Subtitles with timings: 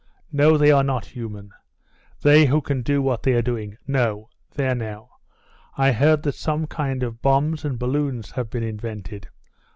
[0.31, 1.51] "No, they are not human,
[2.23, 5.11] they who can do what they are doing No There, now,
[5.77, 9.29] I heard that some kind of bombs and balloons have been invented.